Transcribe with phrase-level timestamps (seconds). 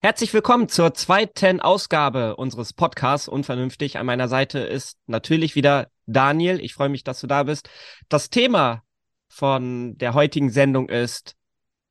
[0.00, 3.98] Herzlich willkommen zur zweiten Ausgabe unseres Podcasts Unvernünftig.
[3.98, 6.60] An meiner Seite ist natürlich wieder Daniel.
[6.60, 7.68] Ich freue mich, dass du da bist.
[8.08, 8.84] Das Thema
[9.28, 11.34] von der heutigen Sendung ist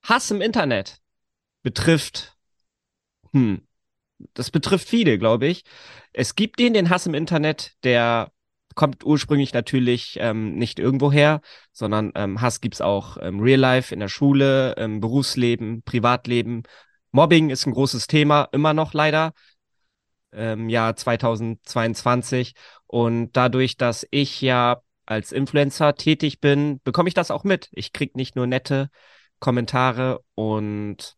[0.04, 0.99] Hass im Internet.
[1.63, 2.38] Betrifft,
[3.33, 3.67] hm,
[4.33, 5.65] das betrifft viele, glaube ich.
[6.13, 8.31] Es gibt den, den Hass im Internet, der
[8.74, 11.42] kommt ursprünglich natürlich ähm, nicht irgendwoher,
[11.74, 16.63] sondern ähm, Hass gibt's auch im Real Life, in der Schule, im Berufsleben, Privatleben
[17.18, 19.34] Mobbing ist ein großes Thema, immer noch leider,
[20.30, 22.53] im Jahr 2022.
[22.85, 27.70] Und dadurch, dass ich ja als Influencer tätig bin, bekomme ich das auch mit.
[27.72, 28.91] Ich kriege nicht nur nette
[29.39, 31.16] Kommentare und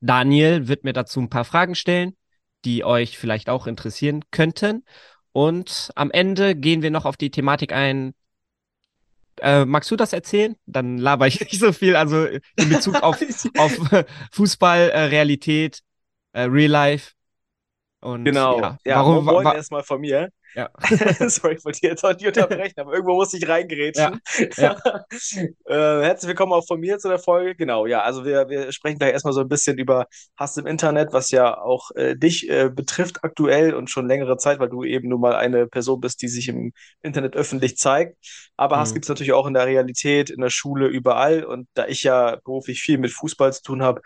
[0.00, 2.16] Daniel wird mir dazu ein paar Fragen stellen,
[2.64, 4.86] die euch vielleicht auch interessieren könnten.
[5.32, 8.14] Und am Ende gehen wir noch auf die Thematik ein,
[9.40, 10.56] äh, magst du das erzählen?
[10.66, 11.96] Dann laber ich nicht so viel.
[11.96, 13.18] Also in Bezug auf,
[13.58, 13.78] auf
[14.32, 15.80] Fußball, äh, Realität,
[16.32, 17.15] äh, Real Life.
[18.00, 18.60] Und, genau.
[18.60, 20.28] Ja, ja warum, moin wa erstmal von mir.
[20.54, 20.70] Ja.
[21.28, 24.20] Sorry, ich wollte jetzt heute nicht unterbrechen, aber irgendwo musste ich reingerätschen.
[24.56, 24.76] Ja.
[24.84, 25.02] ja.
[25.66, 27.54] äh, herzlich willkommen auch von mir zu der Folge.
[27.54, 30.06] Genau, ja, also wir, wir sprechen gleich erstmal so ein bisschen über
[30.38, 34.60] Hass im Internet, was ja auch äh, dich äh, betrifft aktuell und schon längere Zeit,
[34.60, 38.16] weil du eben nun mal eine Person bist, die sich im Internet öffentlich zeigt.
[38.56, 38.80] Aber mhm.
[38.80, 41.44] Hass gibt es natürlich auch in der Realität, in der Schule, überall.
[41.44, 44.00] Und da ich ja beruflich viel mit Fußball zu tun habe,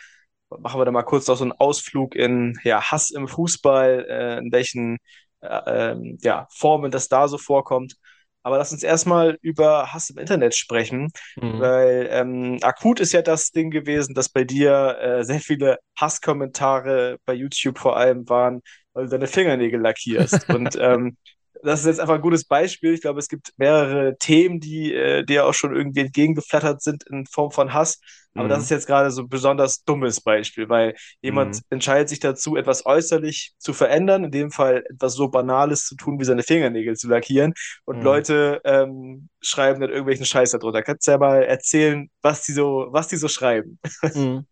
[0.59, 4.39] machen wir da mal kurz noch so einen Ausflug in ja, Hass im Fußball, äh,
[4.39, 4.99] in welchen
[5.41, 7.97] äh, ähm, ja, Formen das da so vorkommt.
[8.43, 11.61] Aber lass uns erstmal über Hass im Internet sprechen, mhm.
[11.61, 17.19] weil ähm, akut ist ja das Ding gewesen, dass bei dir äh, sehr viele Hasskommentare
[17.27, 18.63] bei YouTube vor allem waren,
[18.95, 20.49] weil du deine Fingernägel lackierst.
[20.55, 21.17] Und ähm,
[21.63, 22.95] das ist jetzt einfach ein gutes Beispiel.
[22.95, 27.27] Ich glaube, es gibt mehrere Themen, die äh, dir auch schon irgendwie entgegengeflattert sind in
[27.27, 28.01] Form von Hass.
[28.35, 28.49] Aber mhm.
[28.49, 31.61] das ist jetzt gerade so ein besonders dummes Beispiel, weil jemand mhm.
[31.71, 36.21] entscheidet sich dazu, etwas äußerlich zu verändern, in dem Fall etwas so Banales zu tun,
[36.21, 37.55] wie seine Fingernägel zu lackieren.
[37.85, 38.05] Und mhm.
[38.05, 40.83] Leute ähm, schreiben dann irgendwelchen Scheiß darunter.
[40.83, 43.79] Kannst du ja mal erzählen, was die so, was die so schreiben?
[44.15, 44.47] Mhm.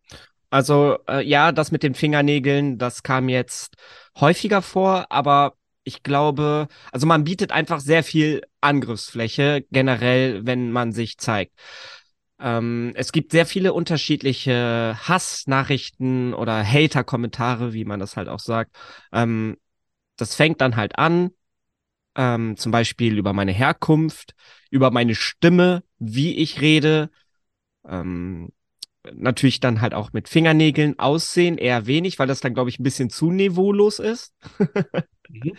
[0.51, 3.75] Also äh, ja, das mit den Fingernägeln, das kam jetzt
[4.19, 5.58] häufiger vor, aber
[5.89, 11.55] ich glaube, also man bietet einfach sehr viel Angriffsfläche generell, wenn man sich zeigt.
[12.39, 18.77] Ähm, es gibt sehr viele unterschiedliche Hassnachrichten oder Hater-Kommentare, wie man das halt auch sagt.
[19.13, 19.57] Ähm,
[20.17, 21.31] das fängt dann halt an,
[22.17, 24.35] ähm, zum Beispiel über meine Herkunft,
[24.71, 27.11] über meine Stimme, wie ich rede.
[27.89, 28.51] Ähm,
[29.15, 32.83] natürlich dann halt auch mit Fingernägeln aussehen, eher wenig, weil das dann, glaube ich, ein
[32.85, 34.35] bisschen zu niveaulos ist.
[35.29, 35.53] Mhm.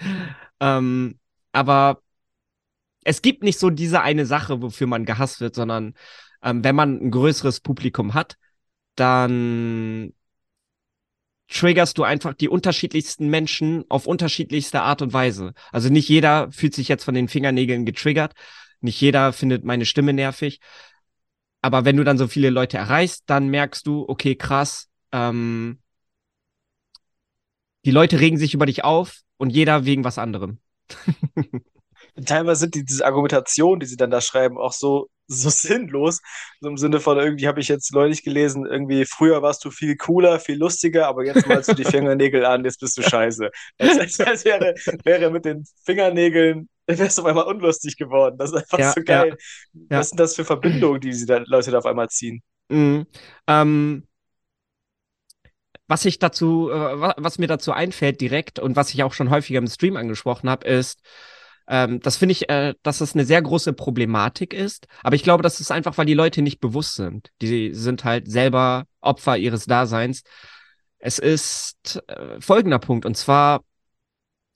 [0.59, 1.19] ähm,
[1.51, 2.01] aber
[3.03, 5.95] es gibt nicht so diese eine Sache, wofür man gehasst wird, sondern
[6.43, 8.37] ähm, wenn man ein größeres Publikum hat,
[8.95, 10.13] dann
[11.47, 15.53] triggerst du einfach die unterschiedlichsten Menschen auf unterschiedlichste Art und Weise.
[15.71, 18.33] Also nicht jeder fühlt sich jetzt von den Fingernägeln getriggert,
[18.81, 20.59] nicht jeder findet meine Stimme nervig.
[21.61, 25.79] Aber wenn du dann so viele Leute erreichst, dann merkst du, okay, krass, ähm,
[27.85, 30.59] die Leute regen sich über dich auf und jeder wegen was anderem.
[32.25, 36.21] Teilweise sind die, diese Argumentationen, die sie dann da schreiben, auch so, so sinnlos.
[36.59, 39.95] So im Sinne von irgendwie habe ich jetzt neulich gelesen, irgendwie früher warst du viel
[39.95, 43.49] cooler, viel lustiger, aber jetzt malst du die Fingernägel an, jetzt bist du scheiße.
[43.77, 48.37] Als, als wäre, wäre mit den Fingernägeln wärst du auf einmal unlustig geworden.
[48.37, 49.37] Das ist einfach ja, so geil.
[49.73, 52.41] Ja, Was sind das für Verbindungen, die diese Leute da auf einmal ziehen?
[52.69, 53.05] Mhm.
[53.47, 54.03] Ähm,
[55.89, 59.57] was ich dazu, äh, was mir dazu einfällt direkt und was ich auch schon häufiger
[59.57, 61.01] im Stream angesprochen habe, ist,
[61.67, 64.87] ähm, das finde ich, äh, dass es eine sehr große Problematik ist.
[65.01, 67.31] Aber ich glaube, das ist einfach, weil die Leute nicht bewusst sind.
[67.41, 70.21] Die sind halt selber Opfer ihres Daseins.
[70.99, 73.63] Es ist äh, folgender Punkt, und zwar,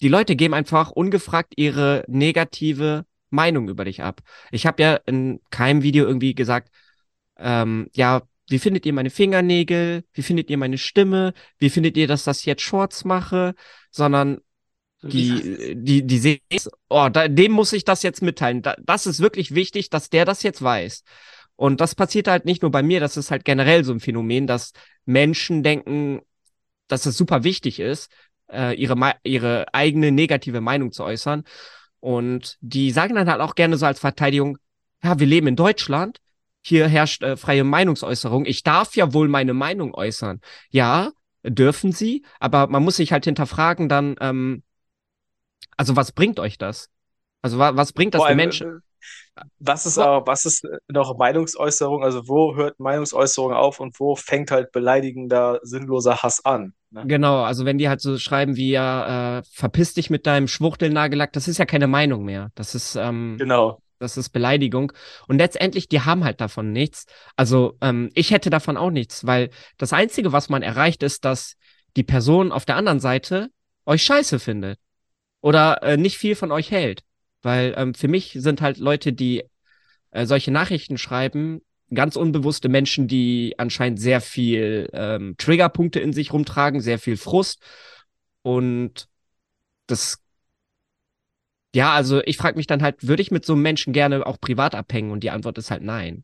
[0.01, 4.21] die Leute geben einfach ungefragt ihre negative Meinung über dich ab.
[4.51, 6.69] Ich habe ja in keinem Video irgendwie gesagt,
[7.37, 10.03] ähm, ja, wie findet ihr meine Fingernägel?
[10.13, 11.33] Wie findet ihr meine Stimme?
[11.57, 13.55] Wie findet ihr, dass das jetzt Shorts mache?
[13.89, 14.39] Sondern
[15.01, 16.39] die, die, die sehen,
[16.89, 18.61] oh, da, dem muss ich das jetzt mitteilen.
[18.61, 21.03] Da, das ist wirklich wichtig, dass der das jetzt weiß.
[21.55, 24.47] Und das passiert halt nicht nur bei mir, das ist halt generell so ein Phänomen,
[24.47, 24.73] dass
[25.05, 26.21] Menschen denken,
[26.87, 28.11] dass es super wichtig ist,
[28.51, 31.43] äh, ihre, ihre eigene negative Meinung zu äußern.
[31.99, 34.57] Und die sagen dann halt auch gerne so als Verteidigung,
[35.03, 36.19] ja, wir leben in Deutschland,
[36.63, 38.45] hier herrscht äh, freie Meinungsäußerung.
[38.45, 40.41] Ich darf ja wohl meine Meinung äußern.
[40.69, 41.11] Ja,
[41.43, 44.63] dürfen sie, aber man muss sich halt hinterfragen dann, ähm,
[45.75, 46.89] also was bringt euch das?
[47.41, 48.81] Also wa was bringt das den Menschen?
[49.35, 52.03] Äh, was ist auch, was ist noch Meinungsäußerung?
[52.03, 56.73] Also wo hört Meinungsäußerung auf und wo fängt halt beleidigender, sinnloser Hass an?
[56.91, 57.03] Ne?
[57.07, 61.33] Genau, also wenn die halt so schreiben wie ja, äh, verpiss dich mit deinem Schwuchtelnagellack,
[61.33, 62.51] das ist ja keine Meinung mehr.
[62.55, 63.81] Das ist ähm, genau.
[64.03, 64.91] Das ist Beleidigung.
[65.27, 67.05] Und letztendlich, die haben halt davon nichts.
[67.35, 71.55] Also ähm, ich hätte davon auch nichts, weil das Einzige, was man erreicht, ist, dass
[71.95, 73.49] die Person auf der anderen Seite
[73.85, 74.79] euch scheiße findet.
[75.41, 77.03] Oder äh, nicht viel von euch hält.
[77.41, 79.43] Weil ähm, für mich sind halt Leute, die
[80.11, 81.61] äh, solche Nachrichten schreiben,
[81.93, 87.61] ganz unbewusste Menschen, die anscheinend sehr viel ähm, Triggerpunkte in sich rumtragen, sehr viel Frust.
[88.41, 89.07] Und
[89.87, 90.22] das,
[91.75, 94.39] ja, also ich frage mich dann halt, würde ich mit so einem Menschen gerne auch
[94.39, 95.11] privat abhängen?
[95.11, 96.23] Und die Antwort ist halt nein.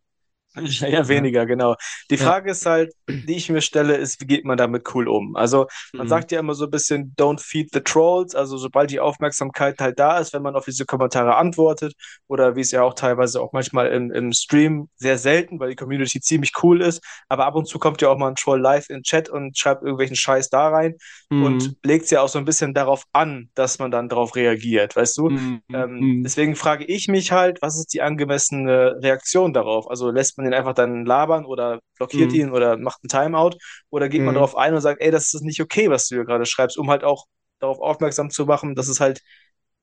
[0.55, 1.75] Ja, weniger, genau.
[2.09, 2.51] Die Frage ja.
[2.51, 5.35] ist halt, die ich mir stelle, ist, wie geht man damit cool um?
[5.35, 6.09] Also, man mhm.
[6.09, 8.33] sagt ja immer so ein bisschen, don't feed the trolls.
[8.33, 11.93] Also, sobald die Aufmerksamkeit halt da ist, wenn man auf diese Kommentare antwortet,
[12.27, 15.75] oder wie es ja auch teilweise auch manchmal im, im Stream sehr selten, weil die
[15.75, 18.89] Community ziemlich cool ist, aber ab und zu kommt ja auch mal ein Troll live
[18.89, 20.95] in Chat und schreibt irgendwelchen Scheiß da rein
[21.29, 21.43] mhm.
[21.43, 24.95] und legt es ja auch so ein bisschen darauf an, dass man dann darauf reagiert,
[24.95, 25.29] weißt du?
[25.29, 25.61] Mhm.
[25.73, 26.23] Ähm, mhm.
[26.23, 29.89] deswegen frage ich mich halt, was ist die angemessene Reaktion darauf?
[29.89, 32.35] Also, lässt man den einfach dann labern oder blockiert mhm.
[32.35, 33.57] ihn oder macht einen Timeout
[33.89, 34.27] oder geht mhm.
[34.27, 36.77] man darauf ein und sagt, ey, das ist nicht okay, was du hier gerade schreibst,
[36.77, 37.25] um halt auch
[37.59, 39.21] darauf aufmerksam zu machen, dass es halt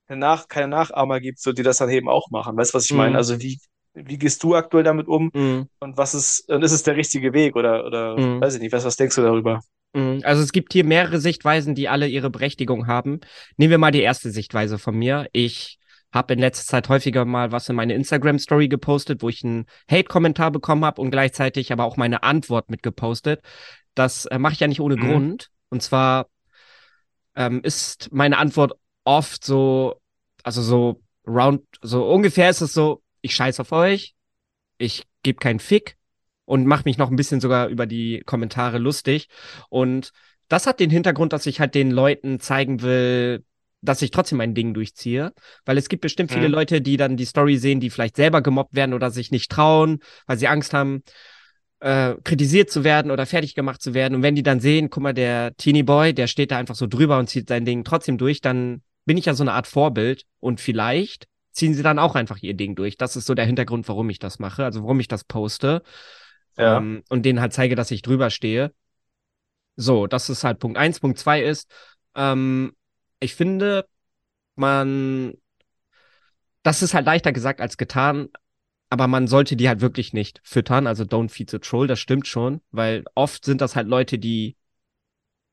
[0.09, 2.57] nach, keine Nachahmer gibt, so die das dann eben auch machen.
[2.57, 2.99] Weißt du, was ich mhm.
[2.99, 3.17] meine?
[3.17, 3.59] Also wie,
[3.95, 5.69] wie gehst du aktuell damit um mhm.
[5.81, 8.41] und was ist, und ist es der richtige Weg oder, oder mhm.
[8.41, 9.61] weiß ich nicht, was, was denkst du darüber?
[9.95, 10.21] Mhm.
[10.25, 13.21] Also es gibt hier mehrere Sichtweisen, die alle ihre Berechtigung haben.
[13.57, 15.27] Nehmen wir mal die erste Sichtweise von mir.
[15.33, 15.79] Ich
[16.13, 20.51] habe in letzter Zeit häufiger mal was in meine Instagram-Story gepostet, wo ich einen Hate-Kommentar
[20.51, 23.41] bekommen habe und gleichzeitig aber auch meine Antwort mitgepostet.
[23.95, 25.01] Das äh, mache ich ja nicht ohne mhm.
[25.01, 25.51] Grund.
[25.69, 26.29] Und zwar
[27.35, 28.73] ähm, ist meine Antwort
[29.05, 30.01] oft so,
[30.43, 34.15] also so round, so ungefähr ist es so, ich scheiß auf euch,
[34.79, 35.97] ich gebe keinen Fick
[36.45, 39.29] und mache mich noch ein bisschen sogar über die Kommentare lustig.
[39.69, 40.13] Und
[40.49, 43.45] das hat den Hintergrund, dass ich halt den Leuten zeigen will,
[43.89, 45.33] dass ich trotzdem mein Ding durchziehe.
[45.65, 46.55] Weil es gibt bestimmt viele mhm.
[46.55, 50.01] Leute, die dann die Story sehen, die vielleicht selber gemobbt werden oder sich nicht trauen,
[50.27, 51.03] weil sie Angst haben,
[51.81, 54.15] äh, kritisiert zu werden oder fertig gemacht zu werden.
[54.15, 56.87] Und wenn die dann sehen, guck mal, der Teenie Boy, der steht da einfach so
[56.87, 60.25] drüber und zieht sein Ding trotzdem durch, dann bin ich ja so eine Art Vorbild
[60.41, 62.97] und vielleicht ziehen sie dann auch einfach ihr Ding durch.
[62.99, 65.83] Das ist so der Hintergrund, warum ich das mache, also warum ich das poste.
[66.59, 66.79] Ja.
[66.79, 68.73] Ähm, und denen halt zeige, dass ich drüber stehe.
[69.77, 71.01] So, das ist halt Punkt eins.
[71.01, 71.71] Punkt zwei ist,
[72.15, 72.73] ähm,
[73.21, 73.87] ich finde,
[74.55, 75.35] man,
[76.63, 78.29] das ist halt leichter gesagt als getan,
[78.91, 80.87] aber man sollte die halt wirklich nicht füttern.
[80.87, 84.57] Also don't feed the troll, das stimmt schon, weil oft sind das halt Leute, die,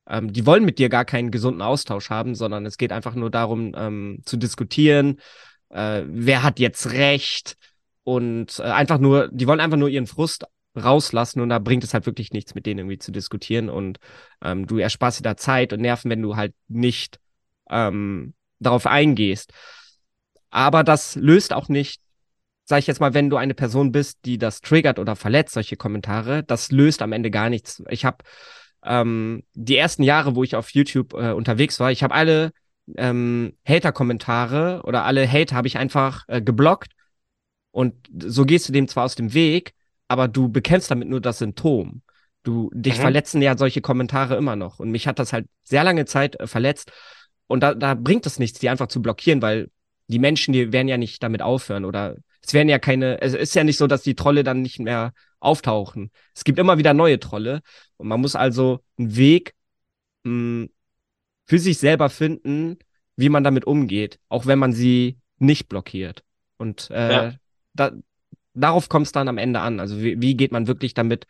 [0.06, 3.30] ähm, die wollen mit dir gar keinen gesunden Austausch haben, sondern es geht einfach nur
[3.30, 5.20] darum, ähm, zu diskutieren,
[5.70, 7.56] äh, wer hat jetzt recht
[8.04, 10.44] und äh, einfach nur, die wollen einfach nur ihren Frust
[10.76, 13.98] rauslassen und da bringt es halt wirklich nichts, mit denen irgendwie zu diskutieren und
[14.42, 17.18] ähm, du ersparst dir da Zeit und Nerven, wenn du halt nicht
[17.70, 19.52] ähm, darauf eingehst.
[20.50, 22.00] Aber das löst auch nicht,
[22.64, 25.76] sag ich jetzt mal, wenn du eine Person bist, die das triggert oder verletzt, solche
[25.76, 27.82] Kommentare, das löst am Ende gar nichts.
[27.88, 28.18] Ich habe
[28.84, 32.52] ähm, die ersten Jahre, wo ich auf YouTube äh, unterwegs war, ich habe alle
[32.96, 36.92] ähm, Hater-Kommentare oder alle Hate habe ich einfach äh, geblockt.
[37.70, 39.74] Und so gehst du dem zwar aus dem Weg,
[40.06, 42.02] aber du bekämpfst damit nur das Symptom.
[42.42, 43.00] Du, dich mhm.
[43.00, 44.78] verletzen ja solche Kommentare immer noch.
[44.78, 46.92] Und mich hat das halt sehr lange Zeit äh, verletzt.
[47.46, 49.70] Und da, da bringt es nichts, die einfach zu blockieren, weil
[50.08, 53.54] die Menschen, die werden ja nicht damit aufhören oder es werden ja keine, es ist
[53.54, 56.10] ja nicht so, dass die Trolle dann nicht mehr auftauchen.
[56.34, 57.62] Es gibt immer wieder neue Trolle
[57.96, 59.54] und man muss also einen Weg
[60.24, 60.70] mh, hm,
[61.46, 62.78] für sich selber finden,
[63.16, 66.22] wie man damit umgeht, auch wenn man sie nicht blockiert.
[66.56, 67.34] Und äh, ja.
[67.74, 67.92] da,
[68.54, 69.80] darauf kommt es dann am Ende an.
[69.80, 71.26] Also wie, wie geht man wirklich damit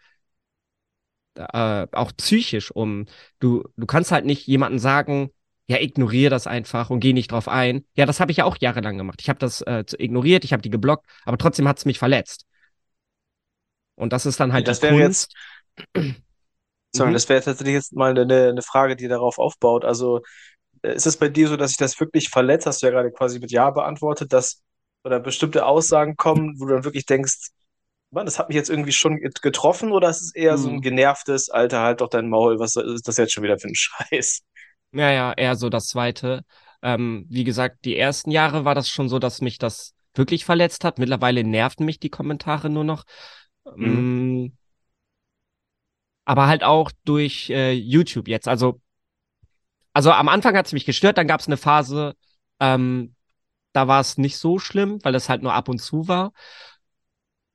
[1.35, 3.06] äh, auch psychisch um?
[3.40, 5.30] Du, du kannst halt nicht jemanden sagen,
[5.66, 7.85] ja, ignoriere das einfach und geh nicht drauf ein.
[7.94, 9.21] Ja, das habe ich ja auch jahrelang gemacht.
[9.23, 12.44] Ich habe das äh, ignoriert, ich habe die geblockt, aber trotzdem hat es mich verletzt.
[13.94, 15.33] Und das ist dann halt das wäre jetzt.
[16.94, 17.14] Sorry, mhm.
[17.14, 19.85] das wäre tatsächlich jetzt mal eine, eine Frage, die darauf aufbaut.
[19.85, 20.21] Also
[20.83, 22.66] äh, ist es bei dir so, dass sich das wirklich verletzt?
[22.66, 24.62] Hast du ja gerade quasi mit Ja beantwortet, dass
[25.04, 27.50] oder bestimmte Aussagen kommen, wo du dann wirklich denkst,
[28.11, 30.62] Mann, das hat mich jetzt irgendwie schon getroffen, oder ist es eher mhm.
[30.62, 30.80] so ein mhm.
[30.83, 34.42] genervtes, Alter, halt doch dein Maul, was ist das jetzt schon wieder für ein Scheiß?
[34.95, 36.45] Ja, ja, eher so das zweite.
[36.83, 40.85] Ähm, wie gesagt, die ersten Jahre war das schon so, dass mich das wirklich verletzt
[40.85, 40.99] hat.
[40.99, 43.05] Mittlerweile nerven mich die Kommentare nur noch.
[43.77, 44.45] Mhm.
[44.45, 44.53] Mm,
[46.25, 48.47] aber halt auch durch äh, YouTube jetzt.
[48.47, 48.81] Also,
[49.93, 52.15] also am Anfang hat es mich gestört, dann gab es eine Phase,
[52.61, 53.15] ähm,
[53.73, 56.33] da war es nicht so schlimm, weil es halt nur ab und zu war.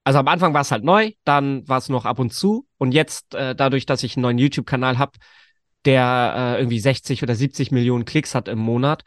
[0.03, 2.67] Also am Anfang war es halt neu, dann war es noch ab und zu.
[2.77, 5.13] Und jetzt, äh, dadurch, dass ich einen neuen YouTube-Kanal habe,
[5.85, 9.03] der äh, irgendwie 60 oder 70 Millionen Klicks hat im Monat,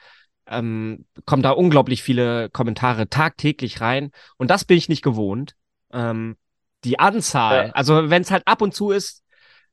[0.46, 4.10] ähm, kommen da unglaublich viele Kommentare tagtäglich rein.
[4.36, 5.54] Und das bin ich nicht gewohnt.
[5.92, 6.36] Ähm,
[6.84, 7.72] die Anzahl, ja.
[7.72, 9.22] also wenn es halt ab und zu ist,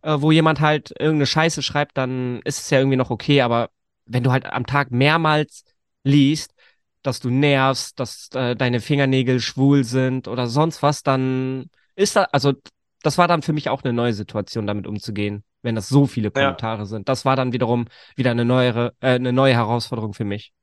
[0.01, 3.69] äh, wo jemand halt irgendeine Scheiße schreibt, dann ist es ja irgendwie noch okay, aber
[4.05, 5.63] wenn du halt am Tag mehrmals
[6.03, 6.53] liest,
[7.01, 12.27] dass du nervst, dass äh, deine Fingernägel schwul sind oder sonst was, dann ist das,
[12.31, 12.53] also
[13.01, 16.31] das war dann für mich auch eine neue Situation, damit umzugehen, wenn das so viele
[16.31, 16.85] Kommentare ja.
[16.85, 17.09] sind.
[17.09, 20.53] Das war dann wiederum wieder eine neuere, äh, eine neue Herausforderung für mich.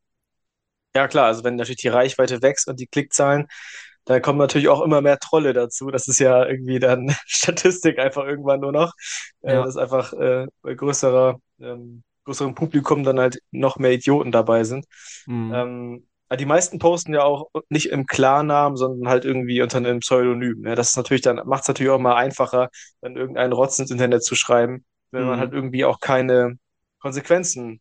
[0.95, 3.47] Ja, klar, also wenn natürlich die Reichweite wächst und die Klickzahlen,
[4.07, 5.91] dann kommen natürlich auch immer mehr Trolle dazu.
[5.91, 8.93] Das ist ja irgendwie dann Statistik einfach irgendwann nur noch.
[9.43, 9.65] Äh, ja.
[9.65, 14.87] Dass einfach äh, bei größerer, ähm, größerem Publikum dann halt noch mehr Idioten dabei sind.
[15.27, 15.53] Mhm.
[15.55, 20.63] Ähm, die meisten posten ja auch nicht im Klarnamen, sondern halt irgendwie unter einem Pseudonym.
[20.63, 20.75] Ne?
[20.75, 22.69] Das ist natürlich dann, macht es natürlich auch mal einfacher,
[23.01, 25.29] dann irgendeinen Rotz ins Internet zu schreiben, wenn mhm.
[25.29, 26.59] man halt irgendwie auch keine
[26.99, 27.81] Konsequenzen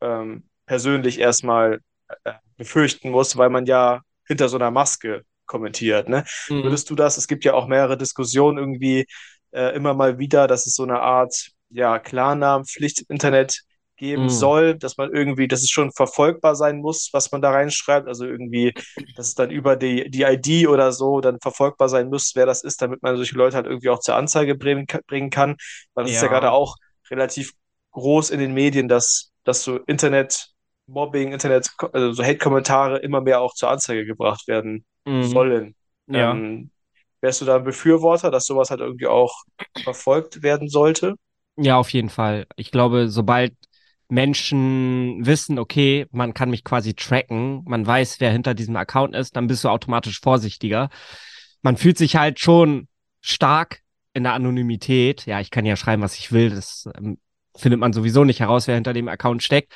[0.00, 1.80] ähm, persönlich erstmal
[2.24, 6.08] äh, befürchten muss, weil man ja hinter so einer Maske kommentiert.
[6.08, 6.24] Ne?
[6.48, 6.62] Mhm.
[6.62, 7.18] Würdest du das?
[7.18, 9.06] Es gibt ja auch mehrere Diskussionen irgendwie
[9.50, 13.60] äh, immer mal wieder, dass es so eine Art ja, Klarnamenpflicht im Internet
[13.96, 14.30] geben mm.
[14.30, 18.08] soll, dass man irgendwie, dass es schon verfolgbar sein muss, was man da reinschreibt.
[18.08, 18.74] Also irgendwie,
[19.16, 22.62] dass es dann über die, die ID oder so dann verfolgbar sein muss, wer das
[22.64, 25.56] ist, damit man solche Leute halt irgendwie auch zur Anzeige bringen, bringen kann.
[25.94, 26.16] Weil das ja.
[26.16, 26.76] ist ja gerade auch
[27.10, 27.52] relativ
[27.92, 33.54] groß in den Medien, dass, dass so Internet-Mobbing, Internet, also so Hate-Kommentare immer mehr auch
[33.54, 35.22] zur Anzeige gebracht werden mm.
[35.22, 35.74] sollen.
[36.08, 36.32] Ja.
[36.32, 36.70] Ähm,
[37.20, 39.44] wärst du da ein Befürworter, dass sowas halt irgendwie auch
[39.82, 41.14] verfolgt werden sollte?
[41.56, 42.46] Ja, auf jeden Fall.
[42.56, 43.54] Ich glaube, sobald
[44.08, 49.36] Menschen wissen, okay, man kann mich quasi tracken, man weiß, wer hinter diesem Account ist,
[49.36, 50.90] dann bist du automatisch vorsichtiger.
[51.62, 52.88] Man fühlt sich halt schon
[53.20, 53.80] stark
[54.12, 55.26] in der Anonymität.
[55.26, 56.50] Ja, ich kann ja schreiben, was ich will.
[56.50, 57.18] Das ähm,
[57.56, 59.72] findet man sowieso nicht heraus, wer hinter dem Account steckt.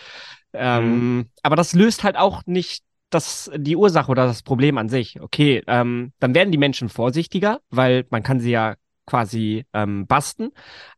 [0.53, 1.27] Ähm, mhm.
[1.43, 5.21] Aber das löst halt auch nicht das, die Ursache oder das Problem an sich.
[5.21, 10.51] Okay, ähm, dann werden die Menschen vorsichtiger, weil man kann sie ja quasi ähm, basten.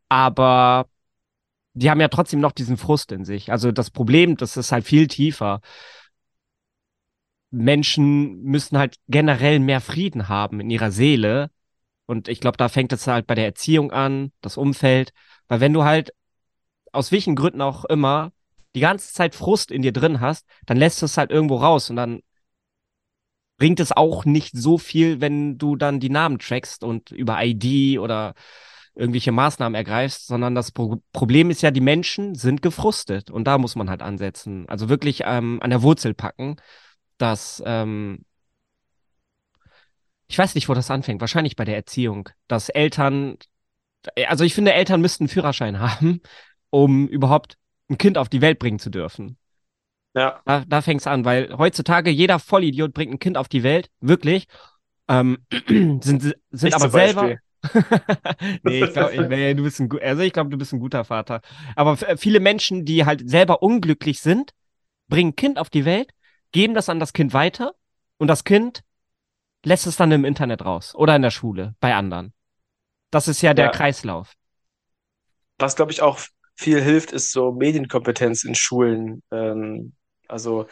[0.09, 0.87] Aber
[1.75, 3.53] die haben ja trotzdem noch diesen Frust in sich.
[3.53, 5.61] Also das Problem, das ist halt viel tiefer.
[7.51, 11.51] Menschen müssen halt generell mehr Frieden haben in ihrer Seele.
[12.07, 15.13] Und ich glaube, da fängt es halt bei der Erziehung an, das Umfeld.
[15.49, 16.13] Weil wenn du halt
[16.93, 18.33] aus welchen Gründen auch immer
[18.75, 21.91] die ganze Zeit Frust in dir drin hast, dann lässt du es halt irgendwo raus
[21.91, 22.21] und dann
[23.59, 27.99] bringt es auch nicht so viel, wenn du dann die Namen trackst und über ID
[27.99, 28.35] oder
[28.95, 33.59] irgendwelche Maßnahmen ergreifst, sondern das Pro Problem ist ja, die Menschen sind gefrustet und da
[33.59, 34.69] muss man halt ansetzen.
[34.69, 36.57] Also wirklich ähm, an der Wurzel packen,
[37.19, 38.25] dass ähm,
[40.31, 41.21] ich weiß nicht, wo das anfängt.
[41.21, 43.37] Wahrscheinlich bei der Erziehung, dass Eltern,
[44.29, 46.21] also ich finde, Eltern müssten einen Führerschein haben,
[46.71, 47.59] um überhaupt
[47.91, 49.37] ein Kind auf die Welt bringen zu dürfen.
[50.15, 50.41] Ja.
[50.45, 53.91] Da, da fängt es an, weil heutzutage jeder Vollidiot bringt ein Kind auf die Welt,
[54.01, 54.47] wirklich.
[55.09, 57.37] Ähm, sind sind aber selber,
[58.63, 61.41] nee, ich glaube, nee, du bist ein also ich glaube, du bist ein guter Vater.
[61.77, 64.53] Aber viele Menschen, die halt selber unglücklich sind,
[65.09, 66.13] bringen ein Kind auf die Welt,
[66.53, 67.75] geben das an das Kind weiter
[68.19, 68.83] und das Kind
[69.65, 72.33] lässt es dann im Internet raus oder in der Schule bei anderen.
[73.11, 73.71] Das ist ja der ja.
[73.71, 74.35] Kreislauf.
[75.59, 76.19] Was glaube ich auch
[76.55, 79.23] viel hilft, ist so Medienkompetenz in Schulen.
[79.31, 79.95] Ähm,
[80.29, 80.67] also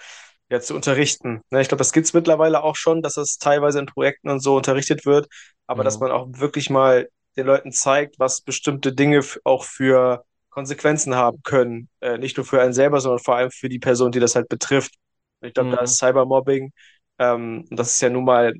[0.51, 1.43] ja, zu unterrichten.
[1.51, 4.41] Ne, ich glaube, das gibt es mittlerweile auch schon, dass das teilweise in Projekten und
[4.41, 5.29] so unterrichtet wird,
[5.67, 5.85] aber mhm.
[5.85, 11.41] dass man auch wirklich mal den Leuten zeigt, was bestimmte Dinge auch für Konsequenzen haben
[11.45, 11.89] können.
[12.01, 14.49] Äh, nicht nur für einen selber, sondern vor allem für die Person, die das halt
[14.49, 14.95] betrifft.
[15.41, 15.77] Ich glaube, mhm.
[15.77, 16.73] da ist Cybermobbing,
[17.19, 18.55] ähm, das ist ja nun mal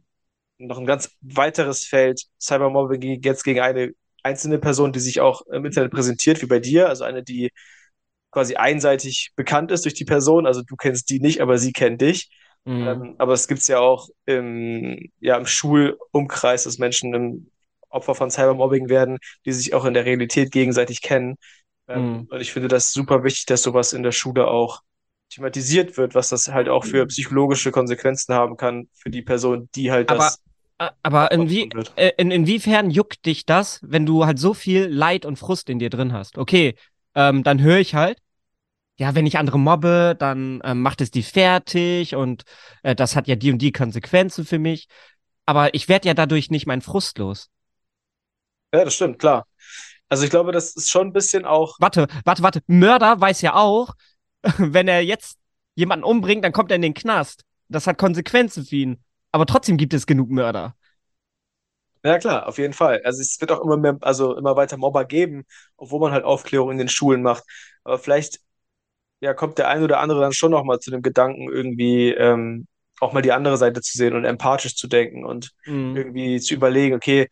[0.59, 2.23] noch ein ganz weiteres Feld.
[2.41, 3.93] Cybermobbing jetzt gegen eine
[4.23, 7.51] einzelne Person, die sich auch im Internet präsentiert, wie bei dir, also eine, die
[8.39, 10.47] quasi einseitig bekannt ist durch die Person.
[10.47, 12.31] Also du kennst die nicht, aber sie kennt dich.
[12.65, 12.87] Mhm.
[12.87, 17.51] Ähm, aber es gibt es ja auch im, ja, im Schulumkreis, dass Menschen im
[17.89, 21.35] Opfer von Cybermobbing werden, die sich auch in der Realität gegenseitig kennen.
[21.89, 22.29] Ähm, mhm.
[22.31, 24.83] Und ich finde das super wichtig, dass sowas in der Schule auch
[25.31, 29.91] thematisiert wird, was das halt auch für psychologische Konsequenzen haben kann für die Person, die
[29.91, 30.41] halt aber, das.
[31.03, 35.37] Aber inwie, äh, in, inwiefern juckt dich das, wenn du halt so viel Leid und
[35.37, 36.39] Frust in dir drin hast?
[36.39, 36.77] Okay,
[37.15, 38.19] ähm, dann höre ich halt,
[38.99, 42.43] ja, wenn ich andere mobbe, dann ähm, macht es die fertig und
[42.83, 44.89] äh, das hat ja die und die Konsequenzen für mich.
[45.47, 47.49] Aber ich werde ja dadurch nicht mein Frust los.
[48.75, 49.47] Ja, das stimmt, klar.
[50.09, 51.77] Also ich glaube, das ist schon ein bisschen auch.
[51.81, 52.63] Warte, warte, warte.
[52.67, 53.95] Mörder weiß ja auch,
[54.59, 55.39] wenn er jetzt
[55.75, 57.45] jemanden umbringt, dann kommt er in den Knast.
[57.69, 59.05] Das hat Konsequenzen für ihn.
[59.31, 60.75] Aber trotzdem gibt es genug Mörder.
[62.05, 63.03] Ja, klar, auf jeden Fall.
[63.05, 65.45] Also es wird auch immer mehr, also immer weiter Mobber geben,
[65.77, 67.45] obwohl man halt Aufklärung in den Schulen macht.
[67.85, 68.41] Aber vielleicht
[69.21, 72.67] ja, kommt der ein oder andere dann schon noch mal zu dem Gedanken, irgendwie ähm,
[73.01, 75.97] auch mal die andere Seite zu sehen und empathisch zu denken und mhm.
[75.97, 77.29] irgendwie zu überlegen, okay,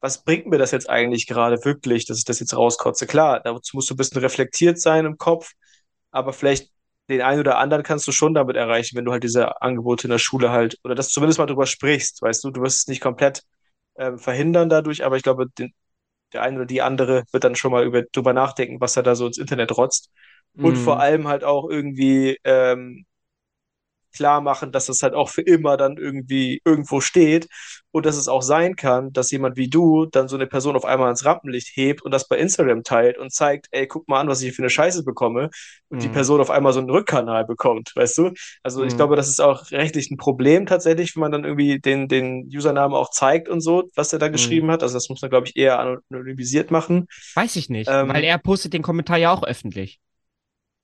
[0.00, 3.06] was bringt mir das jetzt eigentlich gerade wirklich, dass ich das jetzt rauskotze?
[3.06, 5.52] Klar, dazu musst du ein bisschen reflektiert sein im Kopf,
[6.10, 6.70] aber vielleicht
[7.08, 10.10] den einen oder anderen kannst du schon damit erreichen, wenn du halt diese Angebote in
[10.10, 12.86] der Schule halt, oder dass du zumindest mal drüber sprichst, weißt du, du wirst es
[12.88, 13.42] nicht komplett
[13.96, 15.72] ähm, verhindern dadurch, aber ich glaube, den,
[16.32, 19.14] der eine oder die andere wird dann schon mal über, drüber nachdenken, was er da
[19.14, 20.10] so ins Internet rotzt.
[20.56, 20.82] Und mhm.
[20.84, 23.04] vor allem halt auch irgendwie ähm,
[24.16, 27.48] klar machen, dass es halt auch für immer dann irgendwie irgendwo steht
[27.92, 30.84] und dass es auch sein kann, dass jemand wie du dann so eine Person auf
[30.84, 34.28] einmal ins Rampenlicht hebt und das bei Instagram teilt und zeigt, ey, guck mal an,
[34.28, 35.50] was ich hier für eine Scheiße bekomme
[35.88, 36.02] und mhm.
[36.02, 38.32] die Person auf einmal so einen Rückkanal bekommt, weißt du?
[38.62, 38.88] Also mhm.
[38.88, 42.48] ich glaube, das ist auch rechtlich ein Problem tatsächlich, wenn man dann irgendwie den, den
[42.54, 44.32] Usernamen auch zeigt und so, was er da mhm.
[44.32, 44.82] geschrieben hat.
[44.82, 47.06] Also das muss man, glaube ich, eher anonymisiert machen.
[47.34, 50.00] Weiß ich nicht, ähm, weil er postet den Kommentar ja auch öffentlich.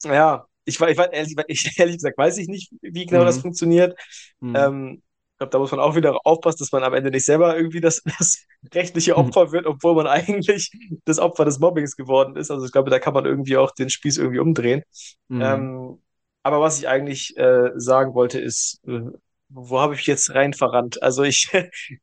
[0.04, 3.26] Ja, ich, ich, ehrlich, ich, ehrlich gesagt weiß ich nicht, wie genau mhm.
[3.26, 3.98] das funktioniert.
[4.40, 4.56] Mhm.
[4.56, 7.56] Ähm, ich glaube, da muss man auch wieder aufpassen, dass man am Ende nicht selber
[7.56, 9.18] irgendwie das, das rechtliche mhm.
[9.18, 10.70] Opfer wird, obwohl man eigentlich
[11.04, 12.50] das Opfer des Mobbings geworden ist.
[12.50, 14.82] Also ich glaube, da kann man irgendwie auch den Spieß irgendwie umdrehen.
[15.28, 15.42] Mhm.
[15.42, 16.02] Ähm,
[16.44, 19.00] aber was ich eigentlich äh, sagen wollte, ist, äh,
[19.48, 21.02] wo habe ich jetzt rein verrannt?
[21.02, 21.50] Also ich,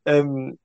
[0.05, 0.59] ähm,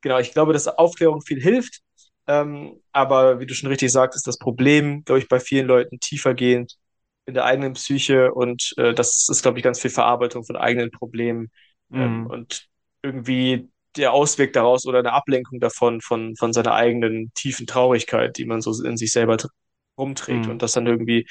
[0.00, 1.80] genau, ich glaube, dass Aufklärung viel hilft.
[2.28, 5.98] Ähm, aber wie du schon richtig sagst, ist das Problem, glaube ich, bei vielen Leuten
[5.98, 6.76] tiefergehend
[7.24, 10.90] in der eigenen Psyche und äh, das ist, glaube ich, ganz viel Verarbeitung von eigenen
[10.90, 11.50] Problemen
[11.92, 12.26] ähm, mhm.
[12.26, 12.66] und
[13.02, 18.44] irgendwie der Ausweg daraus oder eine Ablenkung davon von, von seiner eigenen tiefen Traurigkeit, die
[18.44, 19.38] man so in sich selber
[19.98, 20.52] rumträgt mhm.
[20.52, 21.26] und das dann irgendwie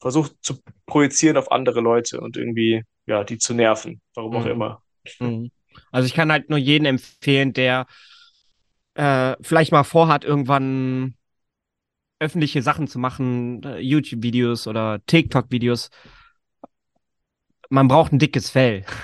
[0.00, 4.50] versucht zu projizieren auf andere Leute und irgendwie, ja, die zu nerven, warum auch mhm.
[4.50, 4.82] immer.
[5.18, 5.50] Mhm.
[5.90, 7.86] Also ich kann halt nur jeden empfehlen, der
[8.94, 11.14] äh, vielleicht mal vorhat, irgendwann
[12.18, 15.90] öffentliche Sachen zu machen, äh, YouTube-Videos oder TikTok-Videos,
[17.68, 18.84] man braucht ein dickes Fell.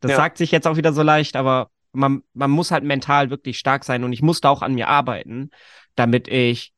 [0.00, 0.16] Das ja.
[0.16, 3.84] sagt sich jetzt auch wieder so leicht, aber man, man muss halt mental wirklich stark
[3.84, 5.50] sein und ich musste auch an mir arbeiten,
[5.94, 6.72] damit ich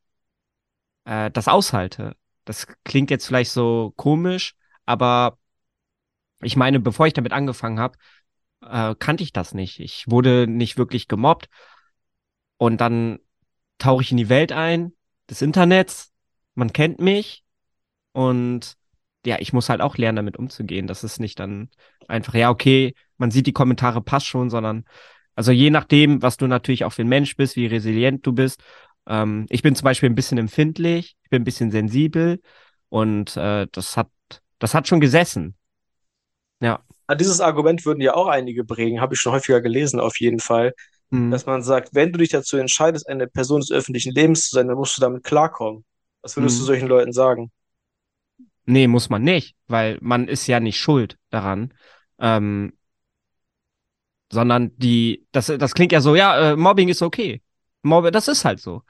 [1.07, 2.17] äh, das aushalte.
[2.45, 5.39] Das klingt jetzt vielleicht so komisch, aber
[6.43, 7.97] ich meine, bevor ich damit angefangen habe,
[8.61, 9.81] äh, kannte ich das nicht.
[9.81, 11.49] Ich wurde nicht wirklich gemobbt
[12.63, 13.19] und dann
[13.79, 14.93] tauche ich in die Welt ein,
[15.29, 16.13] des Internets.
[16.55, 17.43] Man kennt mich
[18.13, 18.77] und
[19.27, 20.87] ja, ich muss halt auch lernen, damit umzugehen.
[20.87, 21.71] Das ist nicht dann
[22.07, 24.85] einfach, ja, okay, man sieht die Kommentare, passt schon, sondern
[25.35, 28.63] also je nachdem, was du natürlich auch für ein Mensch bist, wie resilient du bist.
[29.09, 32.41] Ähm, ich bin zum Beispiel ein bisschen empfindlich, ich bin ein bisschen sensibel
[32.91, 34.09] und äh, das hat,
[34.61, 35.57] das hat schon gesessen.
[36.61, 36.85] Ja.
[37.19, 40.75] Dieses Argument würden ja auch einige bringen, habe ich schon häufiger gelesen, auf jeden Fall
[41.13, 41.31] mhm.
[41.31, 44.69] dass man sagt, wenn du dich dazu entscheidest, eine Person des öffentlichen Lebens zu sein,
[44.69, 45.85] dann musst du damit klarkommen.
[46.23, 46.61] Was würdest mhm.
[46.61, 47.53] du solchen Leuten sagen?
[48.65, 51.75] Nee, muss man nicht, weil man ist ja nicht schuld daran.
[52.19, 52.73] Ähm,
[54.31, 57.43] sondern die, das, das klingt ja so, ja, äh, Mobbing ist okay.
[57.83, 58.83] Mob das ist halt so.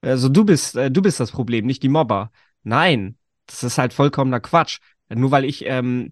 [0.00, 2.30] Also du bist, äh, du bist das Problem, nicht die Mobber.
[2.62, 4.78] Nein, das ist halt vollkommener Quatsch.
[5.08, 6.10] Nur weil ich ähm,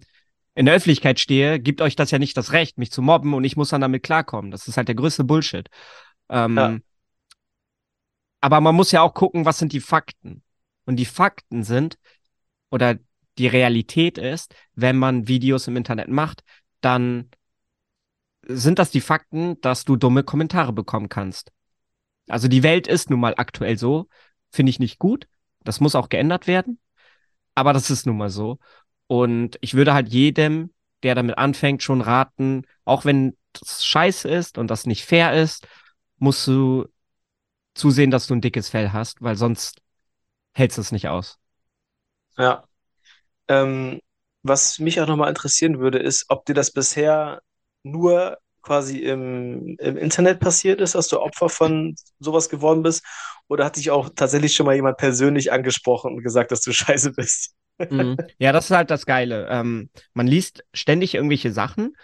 [0.55, 3.43] in der Öffentlichkeit stehe, gibt euch das ja nicht das Recht, mich zu mobben und
[3.43, 4.51] ich muss dann damit klarkommen.
[4.51, 5.69] Das ist halt der größte Bullshit.
[6.29, 6.77] Ähm, ja.
[8.39, 10.43] Aber man muss ja auch gucken, was sind die Fakten.
[10.85, 11.97] Und die Fakten sind,
[12.69, 12.97] oder
[13.37, 16.43] die Realität ist, wenn man Videos im Internet macht,
[16.79, 17.29] dann
[18.47, 21.51] sind das die Fakten, dass du dumme Kommentare bekommen kannst.
[22.27, 24.07] Also die Welt ist nun mal aktuell so,
[24.51, 25.27] finde ich nicht gut.
[25.63, 26.79] Das muss auch geändert werden.
[27.55, 28.59] Aber das ist nun mal so.
[29.07, 34.57] Und ich würde halt jedem, der damit anfängt, schon raten, auch wenn das scheiße ist
[34.57, 35.67] und das nicht fair ist,
[36.17, 36.87] musst du
[37.73, 39.81] zusehen, dass du ein dickes Fell hast, weil sonst
[40.53, 41.37] hältst du es nicht aus.
[42.37, 42.63] Ja.
[43.47, 43.99] Ähm,
[44.43, 47.41] was mich auch nochmal interessieren würde, ist, ob dir das bisher
[47.83, 53.03] nur quasi im, im Internet passiert ist, dass du Opfer von sowas geworden bist,
[53.47, 57.13] oder hat dich auch tatsächlich schon mal jemand persönlich angesprochen und gesagt, dass du scheiße
[57.13, 57.53] bist?
[57.77, 58.17] Mhm.
[58.39, 59.47] Ja, das ist halt das Geile.
[59.49, 61.95] Ähm, man liest ständig irgendwelche Sachen,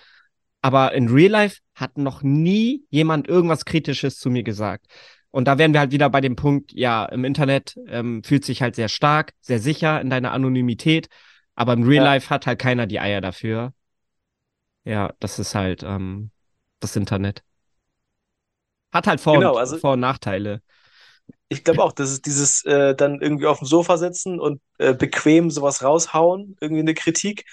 [0.62, 4.88] aber in Real Life hat noch nie jemand irgendwas Kritisches zu mir gesagt.
[5.32, 8.62] Und da wären wir halt wieder bei dem Punkt, ja, im Internet ähm, fühlt sich
[8.62, 11.08] halt sehr stark, sehr sicher in deiner Anonymität,
[11.56, 12.12] aber im Real ja.
[12.14, 13.74] Life hat halt keiner die Eier dafür.
[14.84, 16.32] Ja, das ist halt ähm,
[16.80, 17.44] das Internet.
[18.92, 20.62] Hat halt Vor, genau, also, Vor und Nachteile
[21.50, 24.94] ich glaube auch, dass es dieses äh, dann irgendwie auf dem Sofa sitzen und äh,
[24.94, 27.46] bequem sowas raushauen, irgendwie eine Kritik.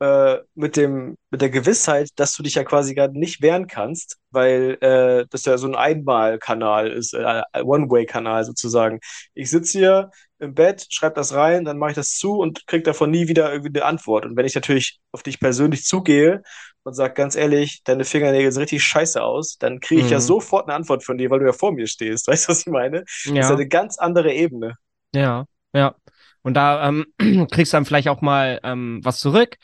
[0.00, 4.18] Äh, mit dem, mit der Gewissheit, dass du dich ja quasi gerade nicht wehren kannst,
[4.30, 9.00] weil äh, das ja so ein Einmalkanal ist, äh, One-Way-Kanal sozusagen.
[9.34, 12.84] Ich sitze hier im Bett, schreibe das rein, dann mache ich das zu und krieg
[12.84, 14.24] davon nie wieder irgendwie eine Antwort.
[14.24, 16.42] Und wenn ich natürlich auf dich persönlich zugehe
[16.84, 20.12] und sage ganz ehrlich, deine Fingernägel sehen richtig scheiße aus, dann kriege ich mhm.
[20.12, 22.28] ja sofort eine Antwort von dir, weil du ja vor mir stehst.
[22.28, 22.98] Weißt du, was ich meine?
[23.24, 23.34] Ja.
[23.34, 24.76] Das ist ja eine ganz andere Ebene.
[25.12, 25.96] Ja, ja.
[26.42, 27.06] Und da ähm,
[27.50, 29.56] kriegst du dann vielleicht auch mal ähm, was zurück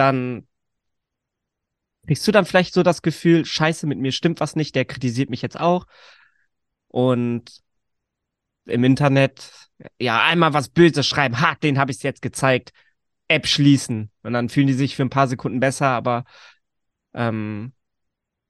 [0.00, 0.48] dann
[2.06, 5.28] kriegst du dann vielleicht so das Gefühl, scheiße, mit mir stimmt was nicht, der kritisiert
[5.28, 5.86] mich jetzt auch.
[6.88, 7.60] Und
[8.64, 9.52] im Internet,
[10.00, 12.72] ja, einmal was Böses schreiben, ha, den habe ich jetzt gezeigt,
[13.28, 14.10] App schließen.
[14.22, 16.24] Und dann fühlen die sich für ein paar Sekunden besser, aber
[17.12, 17.74] ähm,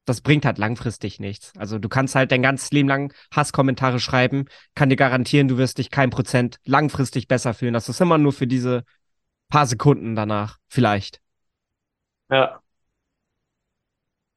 [0.04, 1.52] das bringt halt langfristig nichts.
[1.56, 5.78] Also du kannst halt dein ganzes Leben lang Hasskommentare schreiben, kann dir garantieren, du wirst
[5.78, 7.74] dich kein Prozent langfristig besser fühlen.
[7.74, 8.84] Das ist immer nur für diese
[9.48, 11.20] paar Sekunden danach, vielleicht.
[12.30, 12.60] Ja.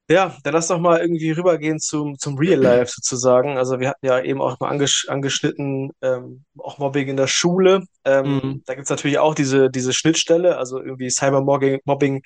[0.10, 3.58] Ja, dann lass doch mal irgendwie rübergehen zum, zum Real Life sozusagen.
[3.58, 7.86] Also wir hatten ja eben auch mal angesch angeschnitten, ähm, auch Mobbing in der Schule.
[8.03, 8.63] Ähm, mhm.
[8.65, 12.21] Da gibt es natürlich auch diese, diese Schnittstelle, also irgendwie Cybermobbing Mobbing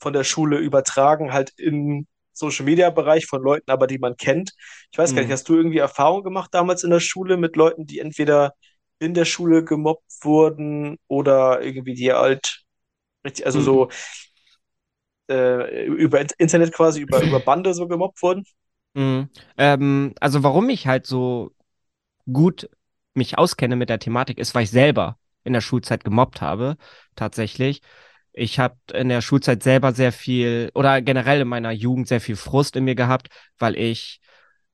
[0.00, 4.52] von der Schule übertragen, halt im Social Media Bereich von Leuten, aber die man kennt.
[4.90, 5.16] Ich weiß mhm.
[5.16, 5.34] gar nicht, mhm.
[5.34, 8.54] hast du irgendwie Erfahrung gemacht damals in der Schule mit Leuten, die entweder
[8.98, 12.64] in der Schule gemobbt wurden oder irgendwie die halt
[13.24, 13.90] richtig, also mhm.
[15.30, 18.44] Äh, über Internet quasi, über, über Bande so gemobbt wurden?
[18.94, 19.28] Mhm.
[19.56, 21.52] Ähm, also warum ich halt so
[22.30, 22.68] gut
[23.14, 26.76] mich auskenne mit der Thematik ist, weil ich selber in der Schulzeit gemobbt habe,
[27.16, 27.80] tatsächlich.
[28.32, 32.36] Ich habe in der Schulzeit selber sehr viel oder generell in meiner Jugend sehr viel
[32.36, 34.20] Frust in mir gehabt, weil ich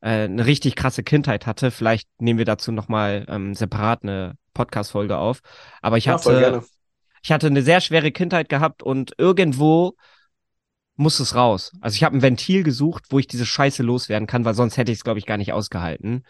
[0.01, 1.71] äh, eine richtig krasse Kindheit hatte.
[1.71, 5.41] Vielleicht nehmen wir dazu nochmal ähm, separat eine Podcast-Folge auf.
[5.81, 6.63] Aber ich hatte,
[7.23, 9.95] ich hatte eine sehr schwere Kindheit gehabt und irgendwo
[10.97, 11.73] muss es raus.
[11.81, 14.93] Also ich habe ein Ventil gesucht, wo ich diese Scheiße loswerden kann, weil sonst hätte
[14.93, 16.25] ich es, glaube ich, gar nicht ausgehalten.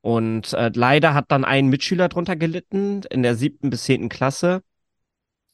[0.00, 4.62] Und äh, leider hat dann ein Mitschüler drunter gelitten in der siebten bis zehnten Klasse.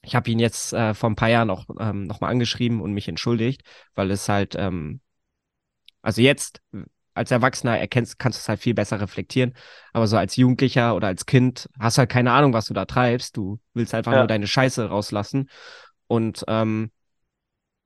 [0.03, 3.09] Ich habe ihn jetzt äh, vor ein paar Jahren auch ähm, nochmal angeschrieben und mich
[3.09, 3.63] entschuldigt,
[3.95, 5.01] weil es halt, ähm,
[6.03, 6.61] also jetzt
[7.15, 9.55] als Erwachsener erkennst, kannst du es halt viel besser reflektieren.
[9.93, 12.85] Aber so als Jugendlicher oder als Kind hast du halt keine Ahnung, was du da
[12.85, 13.37] treibst.
[13.37, 14.19] Du willst einfach ja.
[14.19, 15.49] nur deine Scheiße rauslassen.
[16.07, 16.91] Und ähm,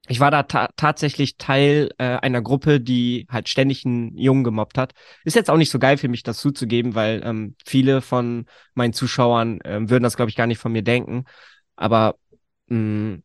[0.09, 4.79] ich war da ta tatsächlich Teil äh, einer Gruppe, die halt ständig einen Jungen gemobbt
[4.79, 4.95] hat.
[5.25, 8.93] Ist jetzt auch nicht so geil für mich, das zuzugeben, weil ähm, viele von meinen
[8.95, 11.25] Zuschauern ähm, würden das, glaube ich, gar nicht von mir denken.
[11.77, 12.17] Aber
[12.69, 13.23] mh, mm,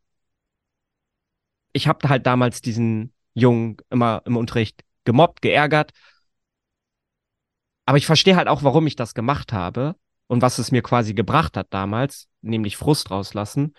[1.73, 5.91] ich habe halt damals diesen Jungen immer im Unterricht gemobbt, geärgert.
[7.85, 9.95] Aber ich verstehe halt auch, warum ich das gemacht habe
[10.27, 13.73] und was es mir quasi gebracht hat damals, nämlich Frust rauslassen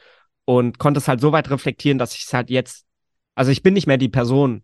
[0.45, 2.87] und konnte es halt so weit reflektieren, dass ich es halt jetzt
[3.35, 4.63] also ich bin nicht mehr die Person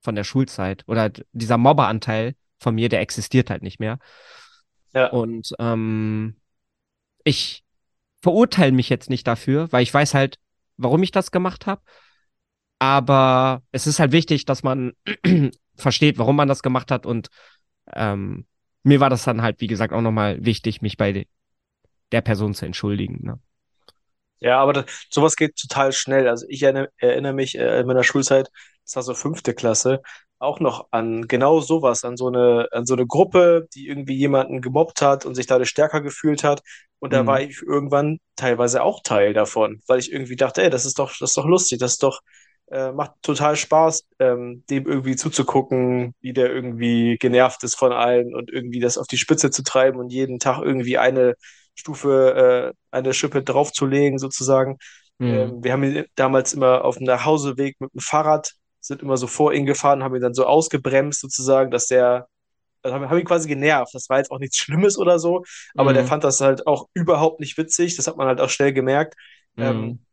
[0.00, 3.98] von der Schulzeit oder dieser Mobberanteil von mir, der existiert halt nicht mehr.
[4.94, 5.08] Ja.
[5.08, 6.36] Und ähm,
[7.24, 7.64] ich
[8.20, 10.38] verurteile mich jetzt nicht dafür, weil ich weiß halt,
[10.76, 11.82] warum ich das gemacht habe.
[12.78, 14.92] Aber es ist halt wichtig, dass man
[15.76, 17.06] versteht, warum man das gemacht hat.
[17.06, 17.28] Und
[17.94, 18.46] ähm,
[18.82, 21.26] mir war das dann halt, wie gesagt, auch nochmal wichtig, mich bei
[22.10, 23.20] der Person zu entschuldigen.
[23.22, 23.40] Ne?
[24.42, 26.28] Ja, aber das, sowas geht total schnell.
[26.28, 28.50] Also ich erinnere, erinnere mich äh, in meiner Schulzeit,
[28.84, 30.02] das war so fünfte Klasse,
[30.40, 34.60] auch noch an genau sowas, an so eine, an so eine Gruppe, die irgendwie jemanden
[34.60, 36.62] gemobbt hat und sich dadurch stärker gefühlt hat.
[36.98, 37.26] Und da mhm.
[37.28, 41.10] war ich irgendwann teilweise auch Teil davon, weil ich irgendwie dachte, ey, das ist doch,
[41.18, 42.20] das ist doch lustig, das ist doch,
[42.70, 48.34] äh, macht total Spaß, ähm, dem irgendwie zuzugucken, wie der irgendwie genervt ist von allen
[48.34, 51.34] und irgendwie das auf die Spitze zu treiben und jeden Tag irgendwie eine
[51.74, 54.78] Stufe, äh, eine Schippe draufzulegen, sozusagen.
[55.18, 55.28] Mhm.
[55.28, 59.26] Ähm, wir haben ihn damals immer auf dem Nachhauseweg mit dem Fahrrad, sind immer so
[59.26, 62.26] vor ihn gefahren, haben ihn dann so ausgebremst, sozusagen, dass der,
[62.82, 63.94] also haben, haben ihn quasi genervt.
[63.94, 65.94] Das war jetzt auch nichts Schlimmes oder so, aber mhm.
[65.94, 67.96] der fand das halt auch überhaupt nicht witzig.
[67.96, 69.14] Das hat man halt auch schnell gemerkt.
[69.56, 69.62] Mhm.
[69.62, 70.06] Ähm,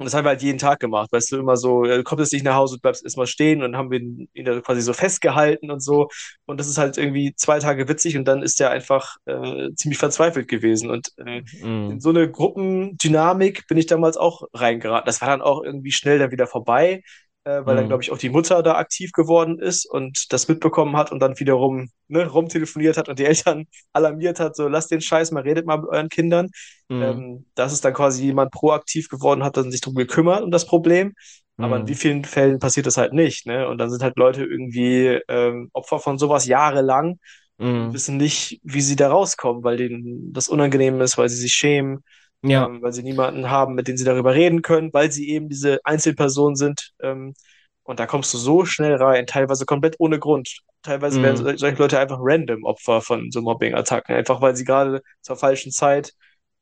[0.00, 2.32] und das haben wir halt jeden Tag gemacht, weißt du, immer so, du kommst jetzt
[2.32, 5.82] nicht nach Hause, du bleibst erstmal stehen und haben wir ihn, quasi so festgehalten und
[5.82, 6.08] so.
[6.46, 9.98] Und das ist halt irgendwie zwei Tage witzig und dann ist er einfach äh, ziemlich
[9.98, 10.88] verzweifelt gewesen.
[10.88, 11.90] Und äh, mm.
[11.90, 15.04] in so eine Gruppendynamik bin ich damals auch reingeraten.
[15.04, 17.02] Das war dann auch irgendwie schnell dann wieder vorbei
[17.44, 17.78] äh, weil mhm.
[17.78, 21.20] dann, glaube ich, auch die Mutter da aktiv geworden ist und das mitbekommen hat und
[21.20, 25.42] dann wiederum ne, rumtelefoniert hat und die Eltern alarmiert hat, so lasst den Scheiß mal,
[25.42, 26.48] redet mal mit euren Kindern.
[26.88, 27.02] Mhm.
[27.02, 30.66] Ähm, das ist dann quasi jemand proaktiv geworden hat, dann sich darum gekümmert um das
[30.66, 31.14] Problem.
[31.56, 31.88] Aber in mhm.
[31.88, 33.68] wie vielen Fällen passiert das halt nicht, ne?
[33.68, 37.18] Und dann sind halt Leute irgendwie ähm, Opfer von sowas jahrelang
[37.58, 37.92] und mhm.
[37.92, 42.02] wissen nicht, wie sie da rauskommen, weil denen das unangenehm ist, weil sie sich schämen.
[42.42, 42.66] Ja.
[42.66, 45.80] ähm, weil sie niemanden haben, mit dem sie darüber reden können, weil sie eben diese
[45.84, 46.92] Einzelpersonen sind.
[47.02, 47.34] Ähm,
[47.82, 50.60] und da kommst du so schnell rein, teilweise komplett ohne Grund.
[50.82, 51.24] Teilweise mhm.
[51.24, 55.72] werden solche Leute einfach random Opfer von so Mobbing-Attacken, einfach weil sie gerade zur falschen
[55.72, 56.12] Zeit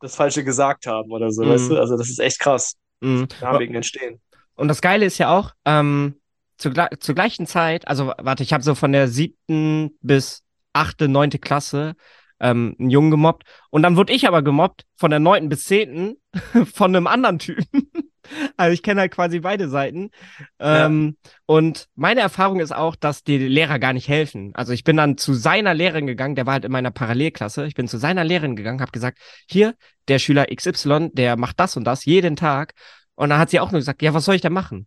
[0.00, 1.50] das Falsche gesagt haben oder so, mhm.
[1.50, 1.78] weißt du?
[1.78, 2.74] Also das ist echt krass.
[3.00, 3.28] Mhm.
[3.28, 4.20] Dynamiken entstehen.
[4.54, 6.20] Und das Geile ist ja auch, ähm,
[6.56, 11.38] zur, zur gleichen Zeit, also warte, ich habe so von der siebten bis achte, neunte
[11.38, 11.94] Klasse
[12.40, 13.44] ähm, einen Jungen gemobbt.
[13.70, 16.16] Und dann wurde ich aber gemobbt von der neunten bis zehnten
[16.74, 17.90] von einem anderen Typen.
[18.56, 20.10] also ich kenne halt quasi beide Seiten.
[20.58, 21.30] Ähm, ja.
[21.46, 24.52] Und meine Erfahrung ist auch, dass die Lehrer gar nicht helfen.
[24.54, 27.66] Also ich bin dann zu seiner Lehrerin gegangen, der war halt in meiner Parallelklasse.
[27.66, 29.74] Ich bin zu seiner Lehrerin gegangen, habe gesagt, hier,
[30.08, 32.74] der Schüler XY, der macht das und das jeden Tag.
[33.14, 34.86] Und dann hat sie auch nur gesagt, ja, was soll ich denn machen?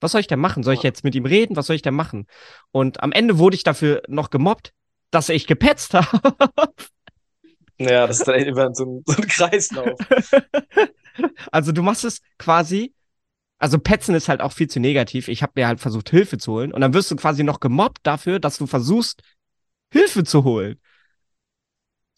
[0.00, 0.62] Was soll ich denn machen?
[0.62, 1.56] Soll ich jetzt mit ihm reden?
[1.56, 2.26] Was soll ich denn machen?
[2.72, 4.72] Und am Ende wurde ich dafür noch gemobbt,
[5.10, 6.20] dass ich gepetzt habe.
[7.78, 9.98] Ja, das ist dann immer so ein, so ein Kreislauf.
[11.50, 12.92] also du machst es quasi,
[13.58, 15.28] also petzen ist halt auch viel zu negativ.
[15.28, 16.72] Ich habe mir halt versucht, Hilfe zu holen.
[16.72, 19.22] Und dann wirst du quasi noch gemobbt dafür, dass du versuchst,
[19.92, 20.78] Hilfe zu holen.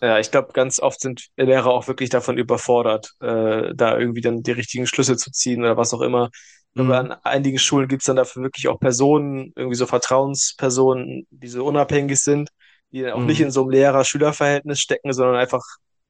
[0.01, 4.43] Ja, ich glaube, ganz oft sind Lehrer auch wirklich davon überfordert, äh, da irgendwie dann
[4.43, 6.31] die richtigen Schlüsse zu ziehen oder was auch immer.
[6.75, 6.81] Mhm.
[6.83, 11.47] Aber an einigen Schulen gibt es dann dafür wirklich auch Personen, irgendwie so Vertrauenspersonen, die
[11.47, 12.51] so unabhängig sind,
[12.93, 13.27] die auch mhm.
[13.27, 15.63] nicht in so einem Lehrer-Schüler-Verhältnis stecken, sondern einfach,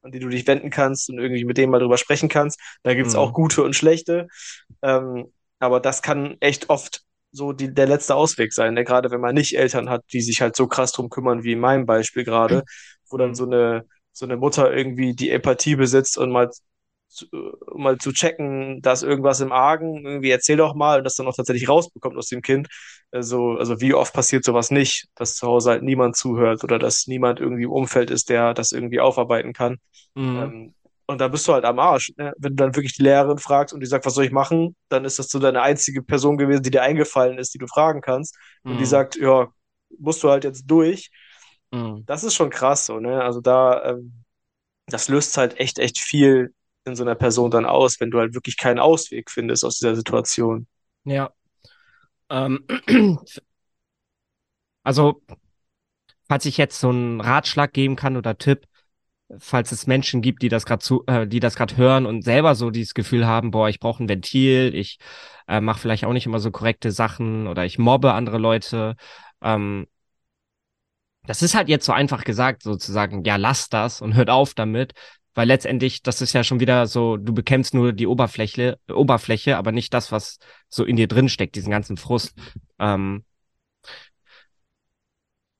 [0.03, 2.61] an die du dich wenden kannst und irgendwie mit denen mal drüber sprechen kannst.
[2.83, 3.21] Da gibt's mhm.
[3.21, 4.27] auch gute und schlechte.
[4.83, 8.85] Ähm, aber das kann echt oft so die, der letzte Ausweg sein, ne?
[8.85, 11.61] gerade wenn man nicht Eltern hat, die sich halt so krass drum kümmern, wie in
[11.61, 12.63] meinem Beispiel gerade,
[13.09, 13.35] wo dann mhm.
[13.35, 16.51] so eine, so eine Mutter irgendwie die Empathie besitzt und mal
[17.13, 17.27] zu,
[17.75, 21.37] mal zu checken, dass irgendwas im Argen, irgendwie erzähl doch mal und das dann auch
[21.37, 22.69] tatsächlich rausbekommt aus dem Kind.
[23.11, 27.07] Also, also wie oft passiert sowas nicht, dass zu Hause halt niemand zuhört oder dass
[27.07, 29.79] niemand irgendwie im Umfeld ist, der das irgendwie aufarbeiten kann.
[30.15, 30.37] Mhm.
[30.37, 30.75] Ähm,
[31.07, 32.13] und da bist du halt am Arsch.
[32.17, 32.33] Ne?
[32.39, 35.05] Wenn du dann wirklich die Lehrerin fragst und die sagt, was soll ich machen, dann
[35.05, 38.37] ist das so deine einzige Person gewesen, die dir eingefallen ist, die du fragen kannst.
[38.63, 38.73] Mhm.
[38.73, 38.89] Und die mhm.
[38.89, 39.49] sagt, ja,
[39.99, 41.11] musst du halt jetzt durch.
[41.71, 42.05] Mhm.
[42.07, 43.23] Das ist schon krass so, ne?
[43.23, 44.25] Also da, ähm,
[44.87, 48.35] das löst halt echt, echt viel in so einer Person dann aus, wenn du halt
[48.35, 50.67] wirklich keinen Ausweg findest aus dieser Situation.
[51.05, 51.33] Ja.
[52.31, 52.67] Ähm,
[54.83, 55.23] also,
[56.29, 58.67] falls ich jetzt so einen Ratschlag geben kann oder Tipp,
[59.39, 62.55] falls es Menschen gibt, die das gerade zu, äh, die das gerade hören und selber
[62.55, 64.99] so dieses Gefühl haben, boah, ich brauche ein Ventil, ich
[65.49, 68.97] äh, mache vielleicht auch nicht immer so korrekte Sachen oder ich mobbe andere Leute.
[69.43, 69.87] Ähm,
[71.27, 74.93] das ist halt jetzt so einfach gesagt, sozusagen, ja, lass das und hört auf damit.
[75.35, 79.73] Weil letztendlich, das ist ja schon wieder so, du bekämpfst nur die Oberfläche, Oberfläche, aber
[79.73, 82.35] nicht das, was so in dir drin steckt, diesen ganzen Frust.
[82.79, 83.25] Ähm,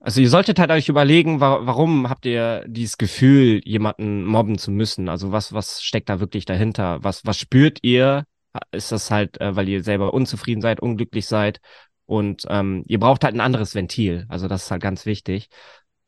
[0.01, 4.71] also ihr solltet halt euch überlegen, wa warum habt ihr dieses Gefühl, jemanden mobben zu
[4.73, 5.09] müssen?
[5.09, 7.03] Also was, was steckt da wirklich dahinter?
[7.05, 8.25] Was, was spürt ihr?
[8.73, 11.61] Ist das halt, äh, weil ihr selber unzufrieden seid, unglücklich seid?
[12.07, 14.27] Und ähm, ihr braucht halt ein anderes Ventil.
[14.29, 15.49] Also das ist halt ganz wichtig.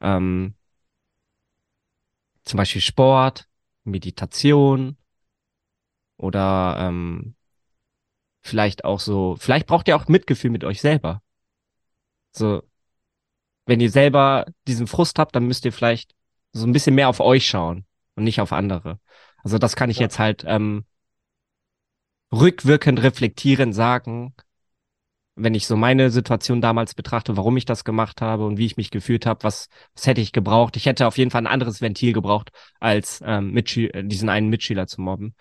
[0.00, 0.54] Ähm,
[2.44, 3.46] zum Beispiel Sport,
[3.84, 4.96] Meditation
[6.16, 7.34] oder ähm,
[8.42, 11.22] vielleicht auch so, vielleicht braucht ihr auch Mitgefühl mit euch selber.
[12.32, 12.62] So,
[13.66, 16.14] wenn ihr selber diesen Frust habt, dann müsst ihr vielleicht
[16.52, 19.00] so ein bisschen mehr auf euch schauen und nicht auf andere.
[19.42, 20.02] Also das kann ich ja.
[20.02, 20.84] jetzt halt ähm,
[22.32, 24.34] rückwirkend reflektierend sagen,
[25.36, 28.76] wenn ich so meine Situation damals betrachte, warum ich das gemacht habe und wie ich
[28.76, 30.76] mich gefühlt habe, was, was hätte ich gebraucht.
[30.76, 34.86] Ich hätte auf jeden Fall ein anderes Ventil gebraucht, als ähm, Mitschü diesen einen Mitschüler
[34.86, 35.34] zu mobben.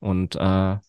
[0.00, 0.80] Und äh, ja,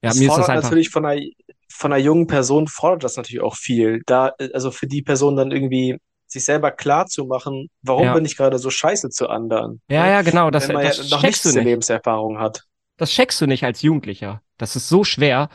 [0.00, 1.22] das mir ist das einfach natürlich von einer,
[1.70, 4.02] von einer jungen Person fordert das natürlich auch viel.
[4.06, 5.96] Da, also für die Person dann irgendwie
[6.26, 8.14] sich selber klar zu machen, warum ja.
[8.14, 9.80] bin ich gerade so scheiße zu anderen.
[9.88, 10.50] Ja, ja, genau.
[10.50, 12.64] Das, Wenn man das ja noch nicht eine Lebenserfahrung hat.
[12.96, 14.42] Das checkst du nicht als Jugendlicher.
[14.56, 15.48] Das ist so schwer.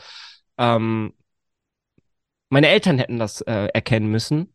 [0.58, 1.14] Ähm,
[2.54, 4.54] meine Eltern hätten das äh, erkennen müssen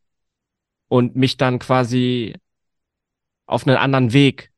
[0.88, 2.34] und mich dann quasi
[3.46, 4.52] auf einen anderen Weg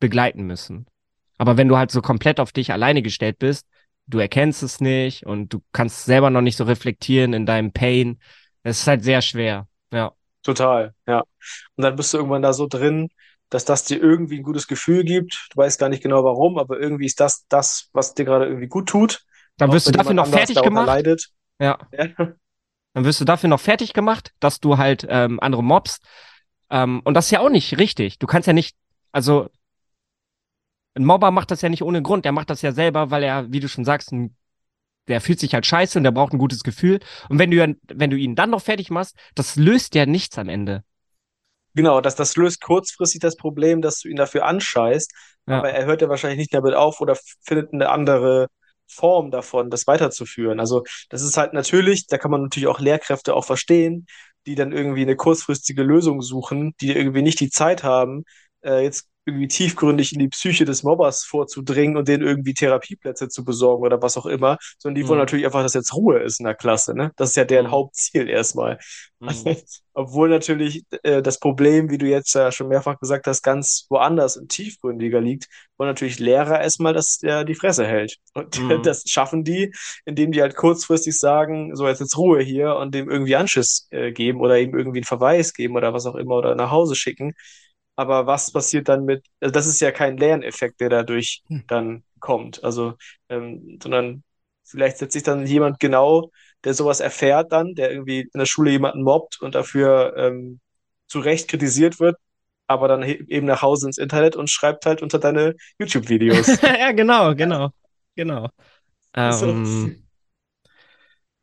[0.00, 0.86] begleiten müssen.
[1.38, 3.66] Aber wenn du halt so komplett auf dich alleine gestellt bist,
[4.06, 8.20] du erkennst es nicht und du kannst selber noch nicht so reflektieren in deinem Pain,
[8.62, 9.66] es ist halt sehr schwer.
[9.92, 10.12] Ja.
[10.42, 11.20] Total, ja.
[11.76, 13.08] Und dann bist du irgendwann da so drin,
[13.48, 15.48] dass das dir irgendwie ein gutes Gefühl gibt.
[15.52, 18.68] Du weißt gar nicht genau warum, aber irgendwie ist das das, was dir gerade irgendwie
[18.68, 19.24] gut tut.
[19.56, 20.86] Dann wirst du dafür noch fertig gemacht.
[20.86, 21.30] Leidet.
[21.58, 21.78] Ja.
[21.92, 22.34] ja.
[22.94, 26.02] Dann wirst du dafür noch fertig gemacht, dass du halt ähm, andere mobst.
[26.70, 28.18] Ähm, und das ist ja auch nicht richtig.
[28.18, 28.76] Du kannst ja nicht,
[29.12, 29.48] also
[30.94, 32.24] ein Mobber macht das ja nicht ohne Grund.
[32.24, 34.36] Der macht das ja selber, weil er, wie du schon sagst, ein,
[35.08, 37.00] der fühlt sich halt scheiße und der braucht ein gutes Gefühl.
[37.28, 40.48] Und wenn du, wenn du ihn dann noch fertig machst, das löst ja nichts am
[40.48, 40.84] Ende.
[41.74, 45.10] Genau, das, das löst kurzfristig das Problem, dass du ihn dafür anscheißt,
[45.46, 45.58] ja.
[45.58, 48.48] aber er hört ja wahrscheinlich nicht damit auf oder findet eine andere
[48.92, 50.60] Form davon, das weiterzuführen.
[50.60, 54.06] Also das ist halt natürlich, da kann man natürlich auch Lehrkräfte auch verstehen,
[54.46, 58.24] die dann irgendwie eine kurzfristige Lösung suchen, die irgendwie nicht die Zeit haben,
[58.64, 63.44] äh, jetzt irgendwie tiefgründig in die Psyche des Mobbers vorzudringen und denen irgendwie Therapieplätze zu
[63.44, 65.08] besorgen oder was auch immer, sondern die mhm.
[65.08, 66.94] wollen natürlich einfach, dass jetzt Ruhe ist in der Klasse.
[66.94, 67.12] Ne?
[67.16, 67.70] Das ist ja deren mhm.
[67.70, 68.78] Hauptziel erstmal.
[69.20, 69.56] Mhm.
[69.94, 74.36] Obwohl natürlich äh, das Problem, wie du jetzt ja schon mehrfach gesagt hast, ganz woanders
[74.36, 78.16] und tiefgründiger liegt, wollen natürlich Lehrer erstmal, dass der die Fresse hält.
[78.34, 78.82] Und mhm.
[78.82, 79.72] das schaffen die,
[80.04, 84.12] indem die halt kurzfristig sagen, so jetzt jetzt Ruhe hier und dem irgendwie Anschiss äh,
[84.12, 87.34] geben oder ihm irgendwie einen Verweis geben oder was auch immer oder nach Hause schicken.
[87.96, 91.64] Aber was passiert dann mit, also das ist ja kein Lerneffekt, der dadurch hm.
[91.66, 92.64] dann kommt.
[92.64, 92.94] Also,
[93.28, 94.22] ähm, sondern
[94.64, 96.30] vielleicht setzt sich dann jemand genau,
[96.64, 100.60] der sowas erfährt dann, der irgendwie in der Schule jemanden mobbt und dafür ähm,
[101.06, 102.16] zu Recht kritisiert wird,
[102.66, 106.62] aber dann eben nach Hause ins Internet und schreibt halt unter deine YouTube-Videos.
[106.62, 107.70] ja, genau, genau,
[108.16, 108.48] genau.
[109.14, 110.04] Ähm,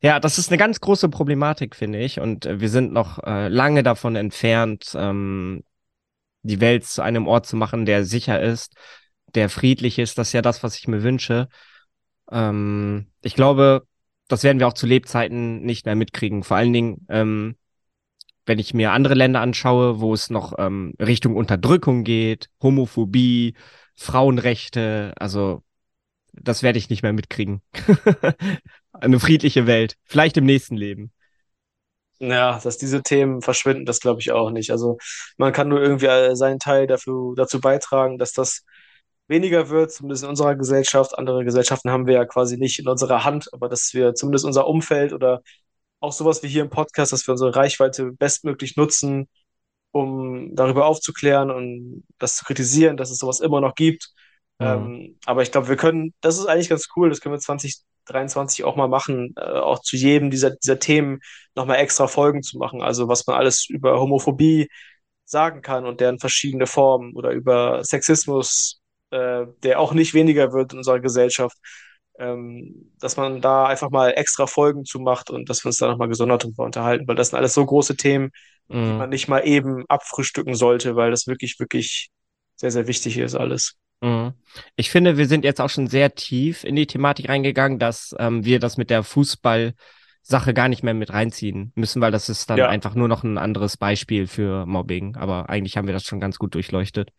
[0.01, 2.19] ja, das ist eine ganz große Problematik, finde ich.
[2.19, 5.63] Und äh, wir sind noch äh, lange davon entfernt, ähm,
[6.43, 8.75] die Welt zu einem Ort zu machen, der sicher ist,
[9.36, 10.17] der friedlich ist.
[10.17, 11.47] Das ist ja das, was ich mir wünsche.
[12.32, 13.84] Ähm, ich glaube,
[14.28, 16.43] das werden wir auch zu Lebzeiten nicht mehr mitkriegen.
[16.43, 17.56] Vor allen Dingen, ähm,
[18.45, 23.56] wenn ich mir andere Länder anschaue, wo es noch ähm, Richtung Unterdrückung geht, Homophobie,
[23.95, 25.63] Frauenrechte, also
[26.34, 27.62] das werde ich nicht mehr mitkriegen.
[28.93, 31.12] Eine friedliche Welt, vielleicht im nächsten Leben.
[32.19, 34.71] Ja, dass diese Themen verschwinden, das glaube ich auch nicht.
[34.71, 34.97] Also
[35.38, 38.65] man kann nur irgendwie äh, seinen Teil dafür, dazu beitragen, dass das
[39.27, 41.17] weniger wird, zumindest in unserer Gesellschaft.
[41.17, 44.67] Andere Gesellschaften haben wir ja quasi nicht in unserer Hand, aber dass wir zumindest unser
[44.67, 45.41] Umfeld oder
[46.01, 49.29] auch sowas wie hier im Podcast, dass wir unsere Reichweite bestmöglich nutzen,
[49.91, 54.10] um darüber aufzuklären und das zu kritisieren, dass es sowas immer noch gibt.
[54.60, 54.65] Mhm.
[54.67, 57.39] Ähm, aber ich glaube, wir können, das ist eigentlich ganz cool, das können wir
[58.09, 61.19] 2023 auch mal machen, äh, auch zu jedem dieser, dieser Themen
[61.55, 62.81] nochmal extra Folgen zu machen.
[62.81, 64.69] Also was man alles über Homophobie
[65.25, 70.73] sagen kann und deren verschiedene Formen oder über Sexismus, äh, der auch nicht weniger wird
[70.73, 71.57] in unserer Gesellschaft,
[72.17, 75.87] ähm, dass man da einfach mal extra Folgen zu macht und dass wir uns da
[75.87, 78.31] nochmal gesondert drüber unterhalten, weil das sind alles so große Themen,
[78.67, 78.83] mhm.
[78.83, 82.09] die man nicht mal eben abfrühstücken sollte, weil das wirklich, wirklich
[82.55, 83.75] sehr, sehr wichtig ist alles.
[84.01, 84.33] Mhm.
[84.75, 88.45] Ich finde, wir sind jetzt auch schon sehr tief in die Thematik reingegangen, dass ähm,
[88.45, 92.57] wir das mit der Fußball-Sache gar nicht mehr mit reinziehen müssen, weil das ist dann
[92.57, 92.69] ja.
[92.69, 95.15] einfach nur noch ein anderes Beispiel für Mobbing.
[95.17, 97.12] Aber eigentlich haben wir das schon ganz gut durchleuchtet.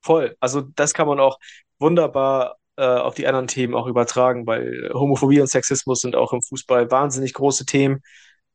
[0.00, 0.36] Voll.
[0.40, 1.38] Also das kann man auch
[1.78, 6.42] wunderbar äh, auf die anderen Themen auch übertragen, weil Homophobie und Sexismus sind auch im
[6.42, 8.02] Fußball wahnsinnig große Themen,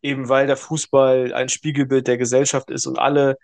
[0.02, 3.38] eben weil der Fußball ein Spiegelbild der Gesellschaft ist und alle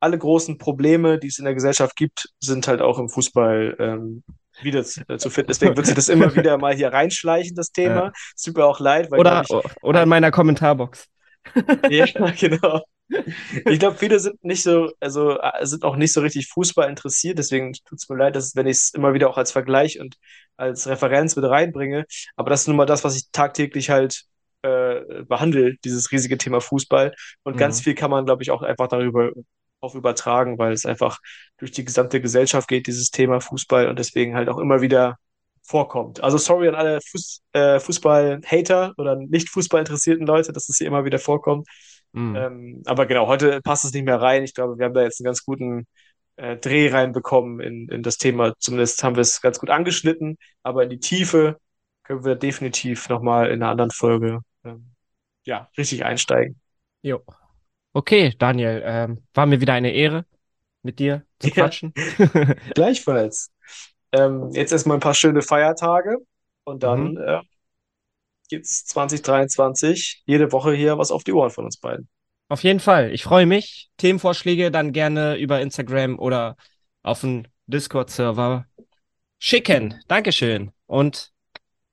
[0.00, 4.24] alle großen Probleme, die es in der Gesellschaft gibt, sind halt auch im Fußball ähm,
[4.62, 5.48] wieder zu, äh, zu finden.
[5.48, 8.06] Deswegen wird sich das immer wieder mal hier reinschleichen, das Thema.
[8.06, 8.12] Ja.
[8.34, 9.10] Es tut mir auch leid.
[9.10, 11.06] Weil, oder, ich, oder in meiner Kommentarbox.
[11.90, 12.06] ja,
[12.38, 12.82] genau.
[13.66, 17.38] Ich glaube, viele sind nicht so, also äh, sind auch nicht so richtig Fußball interessiert.
[17.38, 20.16] Deswegen tut es mir leid, dass, wenn ich es immer wieder auch als Vergleich und
[20.56, 22.06] als Referenz mit reinbringe.
[22.36, 24.24] Aber das ist nun mal das, was ich tagtäglich halt
[24.62, 27.14] äh, behandle, dieses riesige Thema Fußball.
[27.42, 27.58] Und mhm.
[27.58, 29.32] ganz viel kann man, glaube ich, auch einfach darüber
[29.80, 31.18] auch übertragen, weil es einfach
[31.58, 35.16] durch die gesamte Gesellschaft geht, dieses Thema Fußball und deswegen halt auch immer wieder
[35.62, 36.22] vorkommt.
[36.22, 40.86] Also sorry an alle Fuß, äh, Fußball-Hater oder nicht Fußball interessierten Leute, dass es hier
[40.86, 41.68] immer wieder vorkommt.
[42.12, 42.36] Mhm.
[42.36, 44.42] Ähm, aber genau, heute passt es nicht mehr rein.
[44.42, 45.86] Ich glaube, wir haben da jetzt einen ganz guten
[46.36, 48.54] äh, Dreh reinbekommen in, in das Thema.
[48.58, 51.58] Zumindest haben wir es ganz gut angeschnitten, aber in die Tiefe
[52.02, 54.90] können wir definitiv nochmal in einer anderen Folge ähm,
[55.44, 56.60] ja, richtig einsteigen.
[57.02, 57.22] Jo.
[57.92, 60.24] Okay, Daniel, ähm, war mir wieder eine Ehre,
[60.82, 61.54] mit dir zu ja.
[61.54, 61.92] quatschen.
[62.74, 63.50] Gleichfalls.
[64.12, 66.18] Ähm, jetzt erstmal ein paar schöne Feiertage
[66.64, 67.18] und dann mhm.
[67.18, 67.40] äh,
[68.48, 72.08] gibt's 2023 jede Woche hier was auf die Ohren von uns beiden.
[72.48, 73.12] Auf jeden Fall.
[73.12, 73.90] Ich freue mich.
[73.96, 76.56] Themenvorschläge dann gerne über Instagram oder
[77.02, 78.66] auf dem Discord-Server
[79.38, 80.02] schicken.
[80.08, 80.72] Dankeschön.
[80.86, 81.32] Und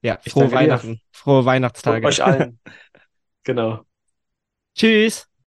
[0.01, 0.95] ja, frohe Weihnachten.
[0.95, 1.01] Dir.
[1.11, 1.97] Frohe Weihnachtstage.
[1.97, 2.59] Und euch allen.
[3.43, 3.83] genau.
[4.75, 5.27] Tschüss.